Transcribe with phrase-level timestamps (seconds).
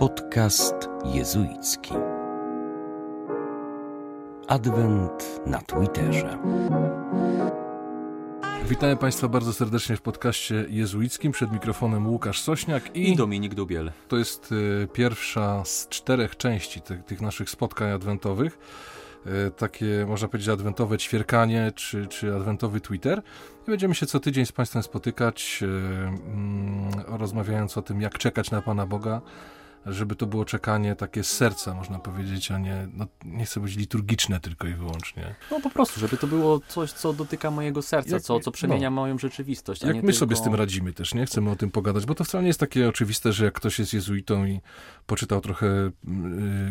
[0.00, 0.74] Podcast
[1.04, 1.94] jezuicki.
[4.48, 6.38] Adwent na Twitterze.
[8.68, 11.32] Witamy Państwa bardzo serdecznie w podcaście jezuickim.
[11.32, 13.92] Przed mikrofonem Łukasz Sośniak i, i Dominik Dubiel.
[14.08, 18.58] To jest y, pierwsza z czterech części tych, tych naszych spotkań adwentowych.
[19.26, 23.22] Y, takie, można powiedzieć, adwentowe ćwierkanie czy, czy adwentowy Twitter.
[23.68, 28.50] I będziemy się co tydzień z Państwem spotykać, y, mm, rozmawiając o tym, jak czekać
[28.50, 29.20] na Pana Boga
[29.86, 33.76] żeby to było czekanie takie z serca, można powiedzieć, a nie, no, nie chcę być
[33.76, 35.34] liturgiczne tylko i wyłącznie.
[35.50, 38.90] No po prostu, żeby to było coś, co dotyka mojego serca, jak, co, co przemienia
[38.90, 39.82] no, moją rzeczywistość.
[39.82, 40.18] jak my tylko...
[40.18, 41.26] sobie z tym radzimy też, nie?
[41.26, 43.94] Chcemy o tym pogadać, bo to wcale nie jest takie oczywiste, że jak ktoś jest
[43.94, 44.60] jezuitą i
[45.06, 45.90] poczytał trochę y,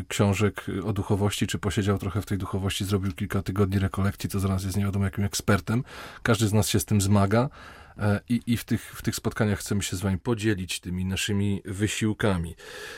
[0.07, 4.63] książek o duchowości, czy posiedział trochę w tej duchowości, zrobił kilka tygodni rekolekcji, to zaraz
[4.63, 5.83] jest nie wiadomo jakim ekspertem.
[6.23, 7.49] Każdy z nas się z tym zmaga.
[7.99, 11.61] E, I, I w, tych, w tych spotkaniach chcemy się z Wami podzielić tymi naszymi
[11.65, 12.55] wysiłkami.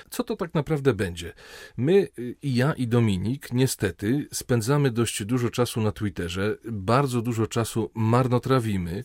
[0.09, 1.33] Co to tak naprawdę będzie?
[1.77, 7.47] My, y, i ja, i Dominik, niestety spędzamy dość dużo czasu na Twitterze, bardzo dużo
[7.47, 9.03] czasu marnotrawimy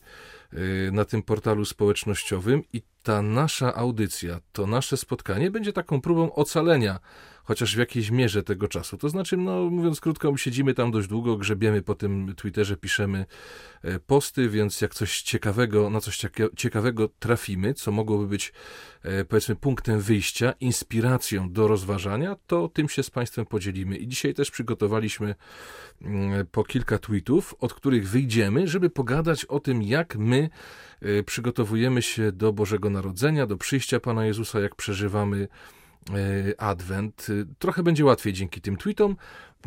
[0.52, 6.32] y, na tym portalu społecznościowym i ta nasza audycja, to nasze spotkanie będzie taką próbą
[6.32, 7.00] ocalenia
[7.46, 8.98] chociaż w jakiejś mierze tego czasu.
[8.98, 13.26] To znaczy, no mówiąc krótko, siedzimy tam dość długo, grzebiemy po tym Twitterze, piszemy
[13.82, 16.22] e, posty, więc jak coś ciekawego, na coś
[16.56, 18.52] ciekawego trafimy, co mogłoby być
[19.02, 23.96] e, powiedzmy punktem wyjścia, inspiracją do rozważania, to tym się z Państwem podzielimy.
[23.96, 25.34] I dzisiaj też przygotowaliśmy
[26.02, 30.48] mm, po kilka tweetów, od których wyjdziemy, żeby pogadać o tym, jak my
[31.00, 35.48] e, przygotowujemy się do Bożego Narodzenia, do przyjścia Pana Jezusa, jak przeżywamy
[36.58, 37.26] adwent.
[37.30, 39.16] E, trochę będzie łatwiej dzięki tym tweetom.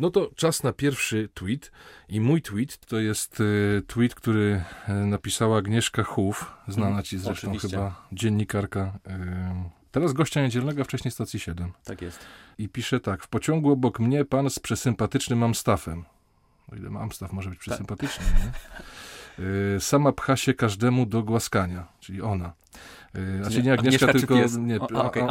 [0.00, 1.72] No to czas na pierwszy tweet.
[2.08, 7.04] I mój tweet to jest e, tweet, który napisała Agnieszka Huf, znana mhm.
[7.04, 7.68] ci zresztą Oczywiście.
[7.68, 8.98] chyba dziennikarka.
[9.90, 11.72] Teraz gościa niedzielnego, wcześniej stacji 7.
[11.84, 12.18] Tak jest.
[12.58, 13.22] I pisze tak.
[13.22, 16.04] W pociągu obok mnie pan z przesympatycznym Amstafem.
[16.72, 17.66] O ile Amstaff może być tak.
[17.66, 18.42] przesympatyczny, tak.
[18.44, 18.50] nie?
[19.80, 22.52] Sama pcha się każdemu do głaskania, czyli ona.
[23.40, 25.22] Znaczy nie Agnieszka, Agnieszka tylko nie, o, okay.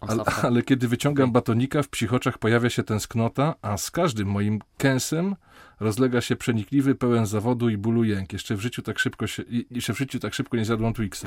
[0.00, 4.58] Ale, ale, kiedy wyciągam batonika, w psich oczach pojawia się tęsknota, a z każdym moim
[4.76, 5.36] kęsem
[5.80, 8.32] rozlega się przenikliwy, pełen zawodu i bólu jęk.
[8.32, 11.24] Jeszcze w życiu tak szybko się, jeszcze w życiu tak szybko nie zjadłam Twixa.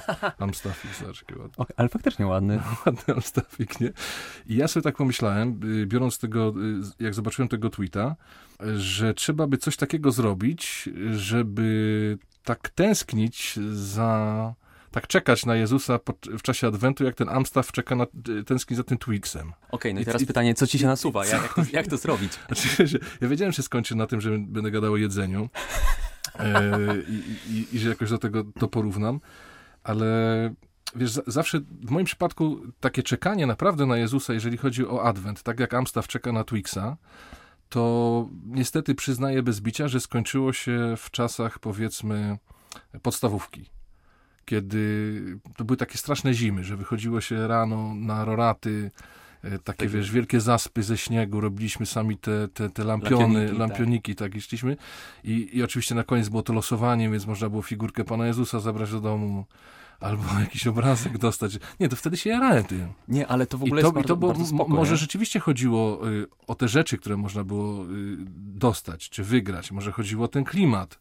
[0.38, 1.54] Amstafik, zobacz, ładny.
[1.56, 2.60] Okay, ale faktycznie ładny.
[2.86, 3.92] Ładny Amstafik, nie?
[4.46, 6.54] I ja sobie tak pomyślałem, y, biorąc tego,
[7.00, 8.16] y, jak zobaczyłem tego tweeta,
[8.76, 14.54] że trzeba by coś takiego zrobić, żeby tak tęsknić za,
[14.90, 15.98] tak czekać na Jezusa
[16.38, 18.06] w czasie Adwentu, jak ten Amstaff czeka na,
[18.46, 19.48] tęskni za tym Twixem.
[19.48, 21.26] Okej, okay, no i teraz I, pytanie, co ci się nasuwa?
[21.26, 22.32] Jak, jak, to, jak to zrobić?
[22.46, 25.48] Znaczy, ja wiedziałem, że skończy na tym, że będę gadał o jedzeniu
[26.38, 26.70] e,
[27.08, 29.20] i, i, i, że jakoś do tego to porównam,
[29.84, 30.06] ale
[30.96, 35.60] wiesz, zawsze w moim przypadku takie czekanie naprawdę na Jezusa, jeżeli chodzi o Adwent, tak
[35.60, 36.96] jak Amstaff czeka na Twixa,
[37.72, 42.38] to niestety przyznaję bez bicia, że skończyło się w czasach powiedzmy
[43.02, 43.70] podstawówki.
[44.44, 45.22] Kiedy
[45.56, 48.90] to były takie straszne zimy, że wychodziło się rano na roraty,
[49.42, 53.58] e, takie, tak wiesz, wielkie zaspy ze śniegu, robiliśmy sami te, te, te lampiony, lampioniki,
[53.58, 54.76] lampioniki tak, tak szliśmy.
[55.24, 58.90] I, I oczywiście na koniec było to losowanie, więc można było figurkę Pana Jezusa zabrać
[58.90, 59.44] do domu
[60.02, 61.58] albo jakiś obrazek dostać.
[61.80, 62.92] Nie, to wtedy się jarałem tym.
[63.08, 64.96] Nie, ale to w ogóle I to, jest bardzo, i to bardzo spoko, Może nie?
[64.96, 67.86] rzeczywiście chodziło y, o te rzeczy, które można było y,
[68.36, 69.72] dostać, czy wygrać.
[69.72, 70.98] Może chodziło o ten klimat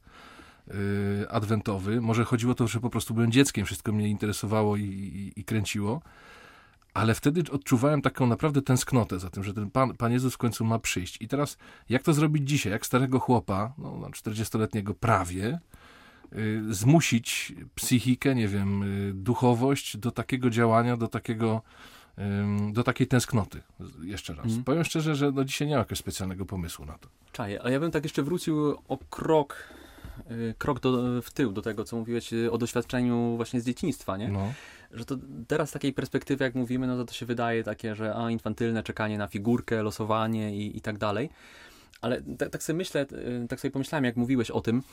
[0.68, 2.02] y, adwentowy.
[2.02, 5.44] Może chodziło o to, że po prostu byłem dzieckiem, wszystko mnie interesowało i, i, i
[5.44, 6.02] kręciło.
[6.94, 10.66] Ale wtedy odczuwałem taką naprawdę tęsknotę za tym, że ten Pan, Pan Jezus w końcu
[10.66, 11.18] ma przyjść.
[11.22, 11.58] I teraz,
[11.90, 12.72] jak to zrobić dzisiaj?
[12.72, 15.81] Jak starego chłopa, no, 40-letniego prawie, Y,
[16.70, 21.62] zmusić psychikę, nie wiem, y, duchowość do takiego działania, do takiego
[22.74, 23.62] do takiej tęsknoty.
[24.04, 24.46] Jeszcze raz.
[24.46, 24.64] Mm.
[24.64, 27.10] Powiem szczerze, że no dzisiaj nie ma jakiegoś specjalnego pomysłu na to.
[27.32, 29.56] Czaję, ale ja bym tak jeszcze wrócił o krok,
[30.32, 34.28] y, krok do, w tył do tego, co mówiłeś o doświadczeniu właśnie z dzieciństwa, nie?
[34.28, 34.54] No.
[34.92, 35.18] Że to
[35.48, 38.84] teraz z takiej perspektywy, jak mówimy, no to to się wydaje takie, że a, infantylne
[38.84, 41.30] czekanie na figurkę, losowanie i, i tak dalej.
[42.02, 43.06] Ale tak, tak sobie myślę,
[43.50, 44.84] tak sobie pomyślałem, jak mówiłeś o tym,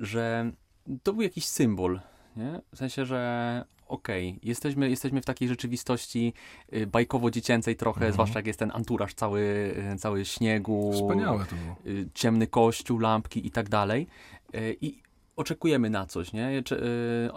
[0.00, 0.52] że
[1.02, 2.00] to był jakiś symbol,
[2.36, 2.60] nie?
[2.74, 6.32] W sensie, że okej, okay, jesteśmy, jesteśmy w takiej rzeczywistości
[6.72, 8.12] y, bajkowo-dziecięcej trochę, mhm.
[8.12, 9.40] zwłaszcza jak jest ten anturaż cały,
[9.94, 10.92] y, cały śniegu.
[10.92, 11.76] Wspaniałe to było.
[11.86, 14.06] Y, ciemny kościół, lampki i tak dalej.
[14.80, 15.02] I
[15.36, 16.62] oczekujemy na coś, nie?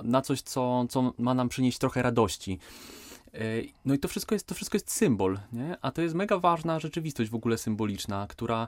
[0.03, 2.59] Na coś, co, co ma nam przynieść trochę radości.
[3.85, 5.77] No i to wszystko jest, to wszystko jest symbol, nie?
[5.81, 8.67] a to jest mega ważna rzeczywistość w ogóle symboliczna, która,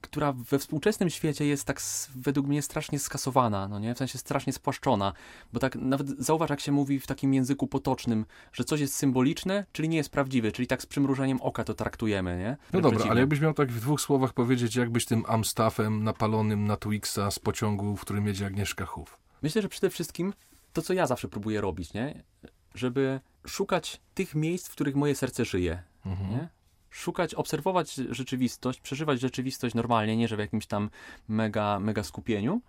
[0.00, 1.80] która we współczesnym świecie jest tak
[2.16, 3.94] według mnie strasznie skasowana, no nie?
[3.94, 5.12] w sensie strasznie spłaszczona,
[5.52, 9.66] bo tak nawet zauważ jak się mówi w takim języku potocznym, że coś jest symboliczne,
[9.72, 12.56] czyli nie jest prawdziwe, czyli tak z przymrużeniem oka to traktujemy, nie?
[12.72, 16.76] No dobra, ale jakbyś miał tak w dwóch słowach powiedzieć, jakbyś tym Amstaffem napalonym na
[16.76, 19.18] Twixa z pociągu, w którym jedzie Agnieszka Huf.
[19.42, 20.32] Myślę, że przede wszystkim
[20.72, 22.22] to, co ja zawsze próbuję robić, nie?
[22.76, 26.30] Żeby szukać tych miejsc, w których moje serce żyje, mhm.
[26.30, 26.48] nie?
[26.90, 30.90] Szukać, obserwować rzeczywistość, przeżywać rzeczywistość normalnie, nie że w jakimś tam
[31.28, 32.60] mega, mega skupieniu,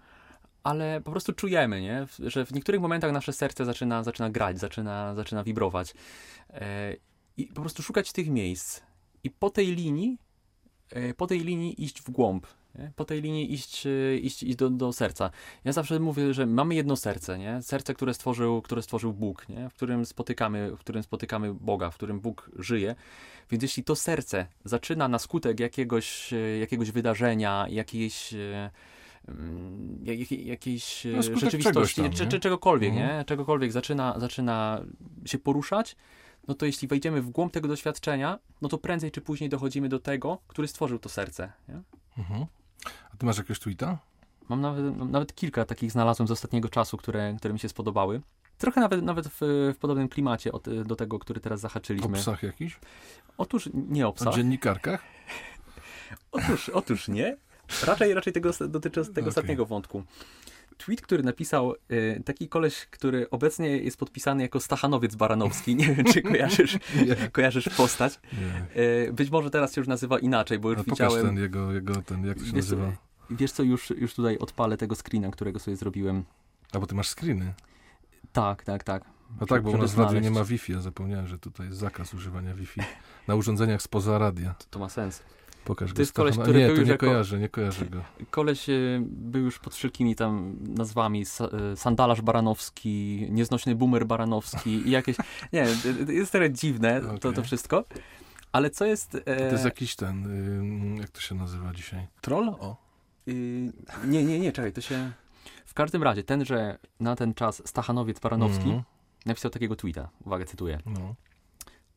[0.64, 2.08] ale po prostu czujemy, nie?
[2.20, 5.94] że w niektórych momentach nasze serce zaczyna, zaczyna grać, zaczyna, zaczyna wibrować.
[6.50, 6.96] E,
[7.38, 8.82] I po prostu szukać tych miejsc.
[9.24, 10.18] I po tej linii,
[10.92, 12.48] e, po tej linii iść w głąb.
[12.96, 15.30] Po tej linii iść, e, iść, iść do, do serca.
[15.66, 17.62] Ja zawsze mówię, że mamy jedno serce, nie?
[17.62, 19.70] Serce, które stworzył, które stworzył Bóg, nie?
[19.70, 22.96] W którym spotykamy, w którym spotykamy Boga, w którym Bóg żyje.
[23.52, 28.34] Więc jeśli to serce zaczyna na skutek jakiegoś, jakiegoś wydarzenia, jakiejś
[29.28, 33.18] Mm, jak, jakiejś no, rzeczywistości, tam, czy, czy, czegokolwiek, mhm.
[33.18, 33.26] nie?
[33.26, 34.82] Czegokolwiek zaczyna, zaczyna
[35.26, 35.96] się poruszać,
[36.48, 40.00] no to jeśli wejdziemy w głąb tego doświadczenia, no to prędzej czy później dochodzimy do
[40.00, 41.82] tego, który stworzył to serce, nie?
[42.18, 42.46] Mhm.
[43.18, 43.98] A ty masz jakiegoś tweeta?
[44.50, 48.22] Mam nawet, nawet kilka takich znalazłem z ostatniego czasu, które, które mi się spodobały.
[48.58, 49.40] Trochę nawet, nawet w,
[49.76, 52.18] w podobnym klimacie od, do tego, który teraz zahaczyliśmy.
[52.18, 52.80] O psach jakiś?
[53.38, 54.28] Otóż nie o psach.
[54.28, 55.04] O dziennikarkach?
[56.32, 57.38] Otóż, otóż nie.
[57.84, 59.28] Raczej, raczej tego dotyczy tego okay.
[59.28, 60.04] ostatniego wątku.
[60.78, 65.76] Tweet, który napisał y, taki koleś, który obecnie jest podpisany jako Stachanowiec Baranowski.
[65.76, 66.78] Nie wiem, czy kojarzysz,
[67.32, 68.20] kojarzysz postać.
[68.76, 71.26] Y, być może teraz się już nazywa inaczej, bo już no, widziałem...
[71.26, 73.07] ten jego, jego, ten, jak to się wiesz, nazywa?
[73.30, 76.24] Wiesz co, już, już tutaj odpalę tego screena, którego sobie zrobiłem.
[76.74, 77.54] A, bo ty masz screeny?
[78.34, 79.04] Tak, tak, tak.
[79.40, 80.74] No tak, bo u nas w radiu nie ma Wi-Fi.
[80.74, 82.82] Ja zapomniałem, że tutaj jest zakaz używania Wi-Fi
[83.28, 84.54] na urządzeniach spoza radia.
[84.54, 85.24] To, to ma sens.
[85.66, 88.02] Pokaż to jest koleś, który nie, był już nie jako, kojarzę, nie kojarzę go.
[88.30, 91.24] Koleś e, był już pod wszelkimi tam nazwami,
[91.72, 95.18] e, sandalarz baranowski, nieznośny boomer baranowski i jakieś,
[95.54, 95.68] nie,
[96.08, 97.20] jest trochę dziwne okay.
[97.20, 97.84] to, to wszystko.
[98.52, 99.16] Ale co jest...
[99.16, 99.36] E...
[99.36, 100.26] To jest jakiś ten,
[100.98, 102.08] y, jak to się nazywa dzisiaj?
[102.22, 102.50] Troll?
[102.50, 102.87] O.
[103.28, 103.72] Y,
[104.06, 105.12] nie, nie, nie, czekaj, to się...
[105.66, 108.84] W każdym razie, tenże na ten czas Stachanowiec Baranowski mm
[109.28, 110.80] napisał takiego tweeta, uwaga, cytuję.
[110.86, 111.16] No.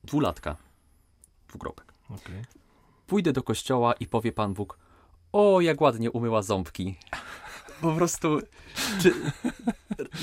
[0.04, 0.56] Dwulatka,
[1.48, 1.92] dwukropek.
[2.10, 2.42] Okay.
[3.06, 4.78] Pójdę do kościoła i powie Pan Bóg,
[5.32, 6.96] o, jak ładnie umyła ząbki.
[7.80, 8.40] Po prostu,
[9.02, 9.14] czy,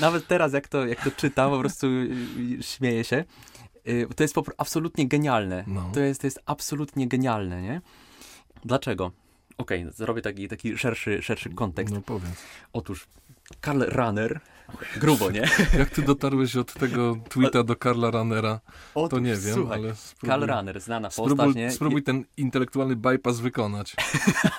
[0.00, 1.86] nawet teraz jak to, jak to czytam, po prostu
[2.60, 3.24] śmieję się.
[3.88, 5.64] Y, to jest absolutnie genialne.
[5.66, 5.90] No.
[5.94, 7.80] To, jest, to jest absolutnie genialne, nie?
[8.64, 9.12] Dlaczego?
[9.58, 11.94] Okej, okay, zrobię taki, taki szerszy, szerszy kontekst.
[11.94, 12.42] No powiedz.
[12.72, 13.06] Otóż
[13.60, 14.40] Karl Runner
[15.00, 15.48] Grubo, nie?
[15.78, 18.60] Jak ty dotarłeś od tego tweeta do Karla Runnera,
[19.10, 21.70] to nie wiem, słuchaj, ale spróbuj, Karl Runner, znana spróbuj, postać, nie?
[21.70, 23.96] Spróbuj ten intelektualny bypass wykonać.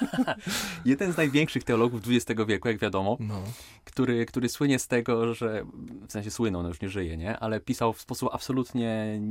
[0.86, 3.42] Jeden z największych teologów XX wieku, jak wiadomo, no.
[3.86, 5.66] który, który słynie z tego, że,
[6.08, 7.40] w sensie słynął, no już nie żyje, nie?
[7.40, 9.22] Ale pisał w sposób absolutnie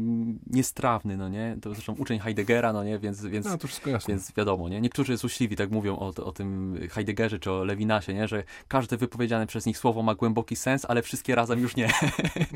[0.46, 1.56] niestrawny, no nie?
[1.62, 2.98] To zresztą uczeń Heideggera, no nie?
[2.98, 4.14] Więc, więc, no, to wszystko jasne.
[4.14, 4.80] więc wiadomo, nie?
[4.80, 8.28] Niektórzy złośliwi tak mówią o, o tym Heideggerze czy o Lewinasie, nie?
[8.28, 11.90] Że każde wypowiedziane przez nich słowo ma głęboki sens, ale wszystkie razem już nie.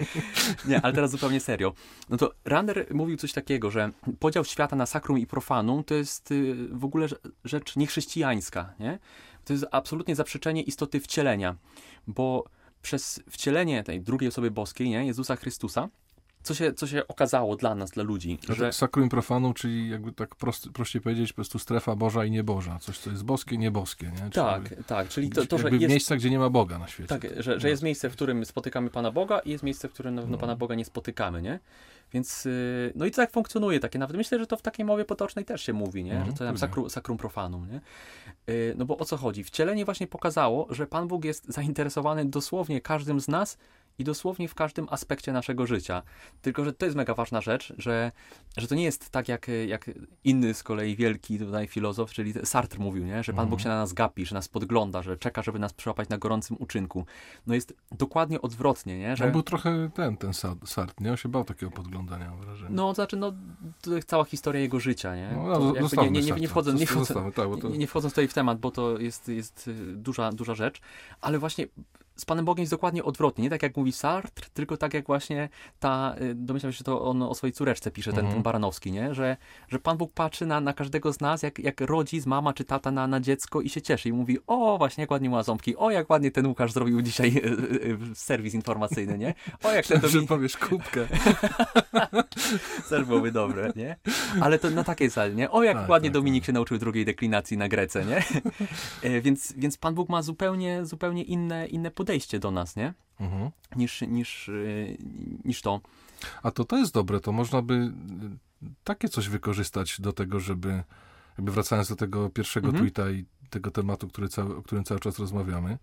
[0.69, 1.73] nie, ale teraz zupełnie serio.
[2.09, 6.31] No to Rander mówił coś takiego, że podział świata na sakrum i profanum to jest
[6.31, 7.07] y, w ogóle
[7.45, 8.99] rzecz niechrześcijańska, nie?
[9.45, 11.57] To jest absolutnie zaprzeczenie istoty wcielenia,
[12.07, 12.45] bo
[12.83, 15.89] przez wcielenie tej drugiej osoby boskiej, nie, Jezusa Chrystusa,
[16.43, 18.39] co się, co się okazało dla nas, dla ludzi.
[18.49, 18.73] Że...
[18.73, 22.79] Sacrum profanum, czyli jakby tak prost, prościej powiedzieć, po prostu strefa Boża i nieboża.
[22.79, 24.07] Coś, co jest boskie, nieboskie.
[24.07, 24.31] Nie?
[24.31, 25.09] Tak, czyli, tak.
[25.09, 25.89] Czyli to, to że jest...
[25.89, 27.09] miejsca, gdzie nie ma Boga na świecie.
[27.09, 30.15] Tak, że, że jest miejsce, w którym spotykamy Pana Boga i jest miejsce, w którym
[30.15, 30.39] no, no.
[30.39, 31.59] Pana Boga nie spotykamy, nie?
[32.13, 35.05] Więc, y, no i to tak funkcjonuje takie, nawet myślę, że to w takiej mowie
[35.05, 36.19] potocznej też się mówi, nie?
[36.19, 37.81] No, że to tam sakrum, sakrum profanum, nie?
[38.55, 39.45] Y, no bo o co chodzi?
[39.45, 43.59] Wcielenie właśnie pokazało, że Pan Bóg jest zainteresowany dosłownie każdym z nas
[43.99, 46.03] i dosłownie w każdym aspekcie naszego życia.
[46.43, 48.13] Tylko, że to jest mega ważna rzecz, że,
[48.57, 49.91] że to nie jest tak jak, jak
[50.25, 53.25] inny z kolei wielki tutaj filozof, czyli Sartre mówił, nie?
[53.25, 53.63] że Pan Bóg mhm.
[53.63, 57.07] się na nas gapi, że nas podgląda, że czeka, żeby nas przyłapać na gorącym uczynku.
[57.47, 59.17] No jest dokładnie odwrotnie, nie?
[59.17, 59.25] Że...
[59.25, 60.33] On był trochę ten, ten
[60.65, 61.11] Sartre, nie?
[61.11, 62.71] On się bał takiego podglądania, mam wrażenie.
[62.75, 63.33] No, to znaczy, no,
[63.83, 65.31] to jest cała historia jego życia, nie?
[65.37, 67.69] No, no, nie, nie, nie, nie, wchodząc, nie, wchodząc, tak, to...
[67.69, 70.81] nie, nie wchodząc tutaj w temat, bo to jest, jest duża, duża rzecz,
[71.21, 71.67] ale właśnie
[72.17, 73.45] z Panem Bogiem jest dokładnie odwrotnie.
[73.45, 75.49] Nie tak jak mówi Sartre, tylko tak jak właśnie
[75.81, 78.35] ta, y, domyślam się, że to on o swojej córeczce pisze, ten, mhm.
[78.35, 79.15] ten Baranowski, nie?
[79.15, 79.37] Że,
[79.69, 82.91] że Pan Bóg patrzy na, na każdego z nas, jak, jak rodzic, mama czy tata
[82.91, 84.09] na, na dziecko i się cieszy.
[84.09, 87.29] I mówi, o właśnie, jak ładnie ma ząbki, o jak ładnie ten Łukasz zrobił dzisiaj
[87.29, 89.35] y, y, serwis informacyjny, nie?
[89.65, 90.29] O jak ten Dominik...
[90.29, 91.07] powiesz kubkę.
[92.91, 93.97] Też byłoby dobre, nie?
[94.41, 95.51] Ale to na takiej sali, nie?
[95.51, 96.47] O jak tak, ładnie tak, Dominik tak.
[96.47, 98.23] się nauczył drugiej deklinacji na Grece, nie?
[99.03, 102.02] E, więc, więc Pan Bóg ma zupełnie, zupełnie inne, inne podejście
[102.39, 102.95] do nas, nie?
[103.21, 103.51] Mhm.
[103.77, 104.97] Niż, niż, y,
[105.45, 105.81] niż to.
[106.43, 107.91] A to to jest dobre, to można by y,
[108.85, 110.83] takie coś wykorzystać do tego, żeby,
[111.39, 112.85] jakby wracając do tego pierwszego mhm.
[112.85, 115.79] tweeta i tego tematu, który cały, o którym cały czas rozmawiamy,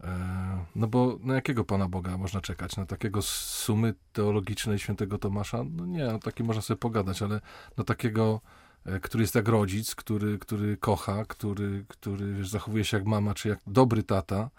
[0.00, 2.76] e, no bo na jakiego Pana Boga można czekać?
[2.76, 5.64] Na takiego sumy teologicznej świętego Tomasza?
[5.70, 7.40] No nie, no taki można sobie pogadać, ale
[7.76, 8.40] na takiego
[8.88, 13.34] E, który jest jak rodzic, który, który kocha, który, który wiesz, zachowuje się jak mama,
[13.34, 14.50] czy jak dobry tata,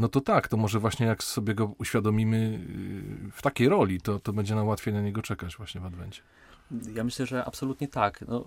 [0.00, 2.36] no to tak, to może właśnie jak sobie go uświadomimy
[3.28, 6.22] y, w takiej roli, to, to będzie nam łatwiej na niego czekać właśnie w Adwencie.
[6.94, 8.24] Ja myślę, że absolutnie tak.
[8.28, 8.44] No,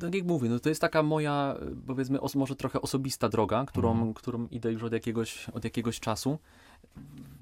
[0.00, 3.92] tak jak mówię, no to jest taka moja, powiedzmy, os, może trochę osobista droga, którą,
[3.92, 4.14] mm.
[4.14, 6.38] którą idę już od jakiegoś, od jakiegoś czasu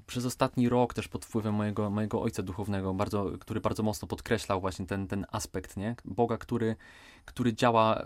[0.07, 4.61] przez ostatni rok też pod wpływem mojego, mojego ojca duchownego, bardzo, który bardzo mocno podkreślał
[4.61, 5.95] właśnie ten, ten aspekt, nie?
[6.05, 6.75] Boga, który,
[7.25, 8.03] który działa y,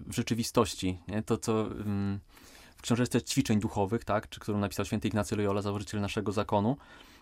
[0.00, 1.22] w rzeczywistości, nie?
[1.22, 2.18] To, co w
[2.86, 4.28] książeczce ćwiczeń duchowych, tak?
[4.28, 6.76] Czy którą napisał święty Ignacy Loyola, założyciel naszego zakonu,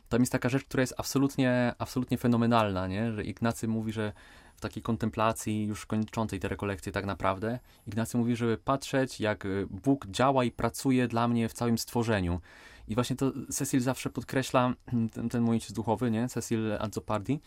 [0.08, 3.12] tam jest taka rzecz, która jest absolutnie, absolutnie fenomenalna, nie?
[3.12, 4.12] Że Ignacy mówi, że
[4.56, 10.06] w takiej kontemplacji już kończącej te rekolekcje tak naprawdę, Ignacy mówi, żeby patrzeć, jak Bóg
[10.06, 12.40] działa i pracuje dla mnie w całym stworzeniu.
[12.88, 14.74] I właśnie to Cecil zawsze podkreśla,
[15.12, 16.28] ten, ten mój ojciec duchowy, nie?
[16.28, 17.40] Cecil Azzopardi,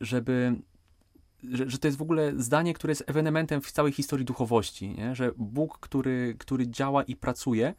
[0.00, 0.54] żeby
[1.52, 5.14] że, że, to jest w ogóle zdanie, które jest ewenementem w całej historii duchowości, nie?
[5.14, 7.74] że Bóg, który, który działa i pracuje,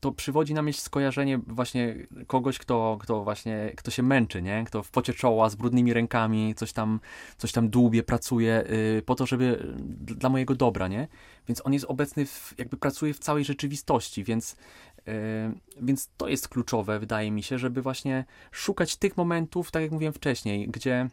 [0.00, 4.64] to przywodzi na myśl skojarzenie właśnie kogoś, kto, kto właśnie, kto się męczy, nie?
[4.64, 7.00] Kto w pocie czoła, z brudnymi rękami, coś tam,
[7.38, 11.08] coś tam dłubie, pracuje yy, po to, żeby, dla mojego dobra, nie?
[11.48, 14.56] Więc on jest obecny, w, jakby pracuje w całej rzeczywistości, więc
[15.80, 20.12] więc to jest kluczowe, wydaje mi się, żeby właśnie szukać tych momentów, tak jak mówiłem
[20.12, 21.08] wcześniej, gdzie,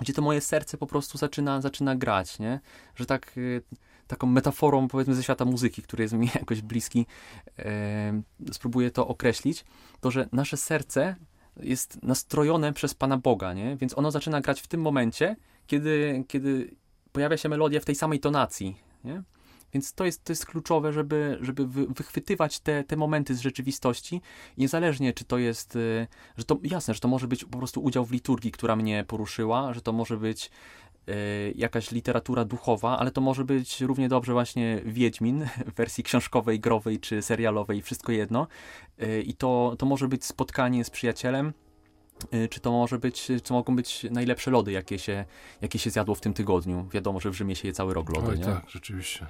[0.00, 2.60] gdzie to moje serce po prostu zaczyna, zaczyna grać, nie?
[2.94, 3.62] Że tak y,
[4.06, 7.06] taką metaforą, powiedzmy, ze świata muzyki, który jest mi jakoś bliski,
[8.52, 9.64] spróbuję to określić,
[10.00, 11.16] to, że nasze serce
[11.56, 13.76] jest nastrojone przez Pana Boga, nie?
[13.76, 16.74] Więc ono zaczyna grać w tym momencie, kiedy, kiedy
[17.12, 19.22] pojawia się melodia w tej samej tonacji, nie?
[19.72, 24.20] Więc to jest, to jest kluczowe, żeby, żeby wychwytywać te, te momenty z rzeczywistości,
[24.58, 28.04] niezależnie czy to jest, y, że to jasne, że to może być po prostu udział
[28.04, 30.50] w liturgii, która mnie poruszyła, że to może być
[31.08, 36.60] y, jakaś literatura duchowa, ale to może być równie dobrze właśnie Wiedźmin w wersji książkowej,
[36.60, 38.46] growej czy serialowej, wszystko jedno.
[39.02, 41.52] Y, I to, to może być spotkanie z przyjacielem,
[42.50, 45.24] czy to może być, czy mogą być najlepsze lody, jakie się,
[45.60, 46.88] jakie się zjadło w tym tygodniu.
[46.92, 48.44] Wiadomo, że w Rzymie się je cały rok lody, Oj, nie?
[48.44, 49.26] tak, rzeczywiście.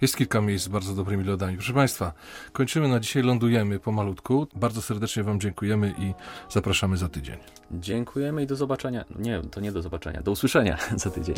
[0.00, 1.56] Jest kilka miejsc z bardzo dobrymi lodami.
[1.56, 2.12] Proszę Państwa,
[2.52, 4.46] kończymy na dzisiaj, lądujemy pomalutku.
[4.54, 6.14] Bardzo serdecznie Wam dziękujemy i
[6.52, 7.36] zapraszamy za tydzień.
[7.70, 9.04] Dziękujemy i do zobaczenia.
[9.18, 11.34] Nie, to nie do zobaczenia, do usłyszenia za tydzień.